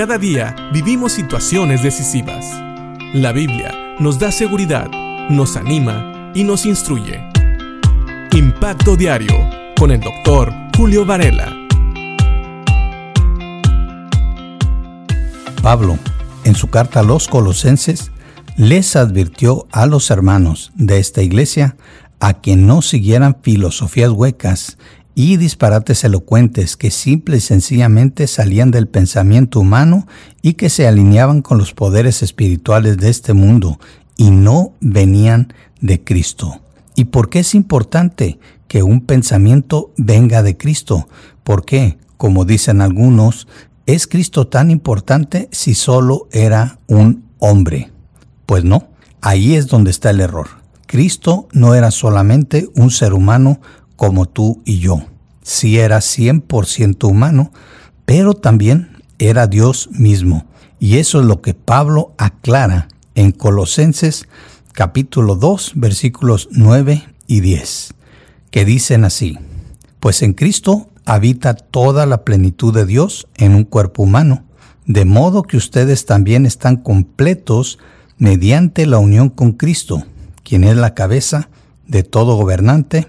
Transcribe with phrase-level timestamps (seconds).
[0.00, 2.46] Cada día vivimos situaciones decisivas.
[3.12, 4.90] La Biblia nos da seguridad,
[5.28, 7.20] nos anima y nos instruye.
[8.32, 9.34] Impacto Diario
[9.78, 11.54] con el doctor Julio Varela.
[15.62, 15.98] Pablo,
[16.44, 18.10] en su carta a los colosenses,
[18.56, 21.76] les advirtió a los hermanos de esta iglesia
[22.20, 24.78] a que no siguieran filosofías huecas
[25.14, 30.06] y disparates elocuentes que simple y sencillamente salían del pensamiento humano
[30.42, 33.78] y que se alineaban con los poderes espirituales de este mundo
[34.16, 36.60] y no venían de Cristo.
[36.94, 41.08] ¿Y por qué es importante que un pensamiento venga de Cristo?
[41.42, 43.48] Porque, como dicen algunos,
[43.86, 47.90] ¿es Cristo tan importante si solo era un hombre?
[48.46, 48.88] Pues no,
[49.20, 50.48] ahí es donde está el error.
[50.86, 53.60] Cristo no era solamente un ser humano
[54.00, 55.02] como tú y yo.
[55.42, 57.52] Sí era 100% humano,
[58.06, 60.46] pero también era Dios mismo.
[60.78, 64.26] Y eso es lo que Pablo aclara en Colosenses
[64.72, 67.92] capítulo 2 versículos 9 y 10,
[68.50, 69.38] que dicen así,
[70.00, 74.44] pues en Cristo habita toda la plenitud de Dios en un cuerpo humano,
[74.86, 77.78] de modo que ustedes también están completos
[78.16, 80.04] mediante la unión con Cristo,
[80.42, 81.50] quien es la cabeza
[81.86, 83.08] de todo gobernante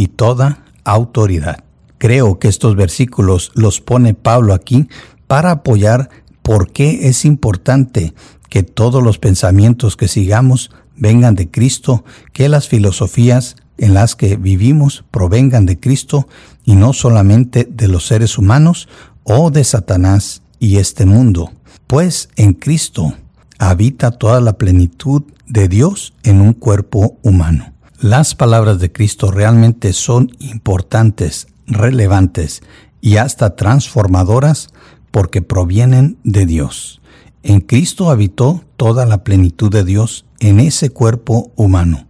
[0.00, 1.62] y toda autoridad.
[1.98, 4.88] Creo que estos versículos los pone Pablo aquí
[5.26, 6.08] para apoyar
[6.40, 8.14] por qué es importante
[8.48, 14.36] que todos los pensamientos que sigamos vengan de Cristo, que las filosofías en las que
[14.36, 16.28] vivimos provengan de Cristo
[16.64, 18.88] y no solamente de los seres humanos
[19.22, 21.52] o de Satanás y este mundo,
[21.86, 23.12] pues en Cristo
[23.58, 27.74] habita toda la plenitud de Dios en un cuerpo humano.
[28.00, 32.62] Las palabras de Cristo realmente son importantes, relevantes
[33.02, 34.68] y hasta transformadoras
[35.10, 37.02] porque provienen de Dios.
[37.42, 42.06] En Cristo habitó toda la plenitud de Dios en ese cuerpo humano.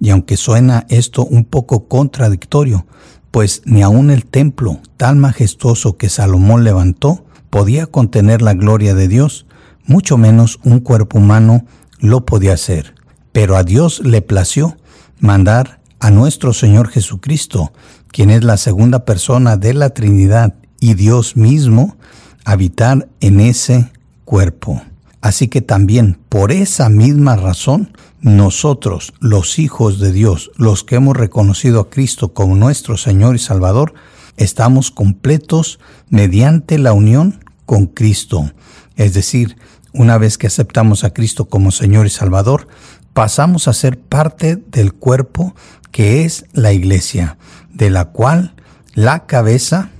[0.00, 2.86] Y aunque suena esto un poco contradictorio,
[3.30, 9.08] pues ni aun el templo tan majestuoso que Salomón levantó podía contener la gloria de
[9.08, 9.44] Dios,
[9.84, 11.66] mucho menos un cuerpo humano
[11.98, 12.94] lo podía hacer.
[13.32, 14.78] Pero a Dios le plació
[15.24, 17.72] mandar a nuestro Señor Jesucristo,
[18.08, 21.96] quien es la segunda persona de la Trinidad y Dios mismo,
[22.44, 23.90] habitar en ese
[24.26, 24.82] cuerpo.
[25.22, 31.16] Así que también por esa misma razón, nosotros, los hijos de Dios, los que hemos
[31.16, 33.94] reconocido a Cristo como nuestro Señor y Salvador,
[34.36, 35.80] estamos completos
[36.10, 38.52] mediante la unión con Cristo.
[38.96, 39.56] Es decir,
[39.94, 42.68] una vez que aceptamos a Cristo como Señor y Salvador,
[43.14, 45.54] pasamos a ser parte del cuerpo
[45.90, 47.38] que es la iglesia,
[47.72, 48.54] de la cual
[48.94, 49.90] la cabeza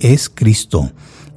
[0.00, 0.90] es Cristo.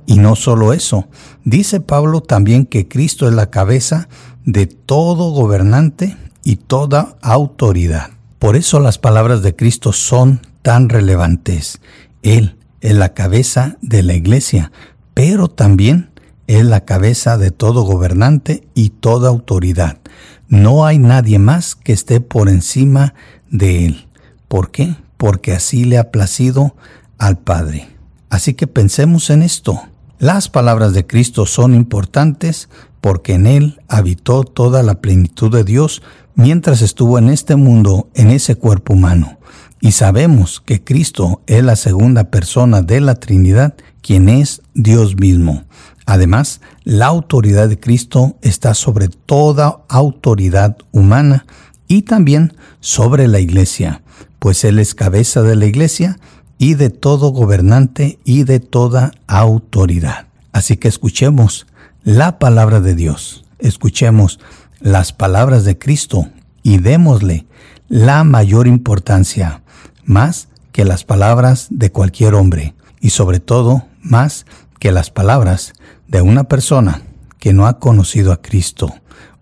[0.05, 1.07] Y no solo eso,
[1.43, 4.07] dice Pablo también que Cristo es la cabeza
[4.45, 8.11] de todo gobernante y toda autoridad.
[8.39, 11.81] Por eso las palabras de Cristo son tan relevantes.
[12.21, 14.71] Él es la cabeza de la iglesia,
[15.13, 16.09] pero también
[16.47, 19.99] es la cabeza de todo gobernante y toda autoridad.
[20.47, 23.13] No hay nadie más que esté por encima
[23.49, 24.07] de él.
[24.47, 24.95] ¿Por qué?
[25.17, 26.75] Porque así le ha placido
[27.17, 27.89] al Padre.
[28.29, 29.81] Así que pensemos en esto.
[30.19, 32.69] Las palabras de Cristo son importantes
[33.01, 36.01] porque en Él habitó toda la plenitud de Dios
[36.35, 39.37] mientras estuvo en este mundo, en ese cuerpo humano.
[39.79, 45.65] Y sabemos que Cristo es la segunda persona de la Trinidad, quien es Dios mismo.
[46.07, 51.45] Además, la autoridad de Cristo está sobre toda autoridad humana
[51.85, 54.01] y también sobre la iglesia,
[54.39, 56.17] pues Él es cabeza de la iglesia
[56.57, 60.27] y de todo gobernante y de toda autoridad.
[60.53, 61.67] Así que escuchemos
[62.05, 64.39] la palabra de Dios, escuchemos
[64.79, 66.29] las palabras de Cristo
[66.63, 67.47] y démosle
[67.89, 69.61] la mayor importancia,
[70.05, 74.45] más que las palabras de cualquier hombre y sobre todo más
[74.79, 75.73] que las palabras
[76.07, 77.01] de una persona
[77.39, 78.93] que no ha conocido a Cristo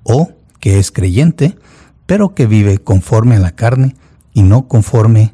[0.04, 1.58] o que es creyente,
[2.06, 3.96] pero que vive conforme a la carne
[4.34, 5.34] y no conforme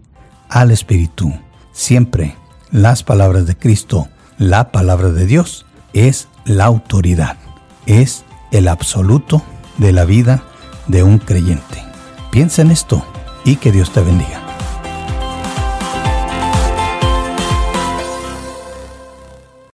[0.50, 1.34] al Espíritu.
[1.72, 2.36] Siempre
[2.72, 4.08] las palabras de Cristo,
[4.38, 7.38] la palabra de Dios, es la autoridad,
[7.86, 9.44] es el absoluto
[9.78, 10.44] de la vida
[10.88, 11.84] de un creyente.
[12.32, 13.06] Piensa en esto
[13.44, 14.41] y que Dios te bendiga.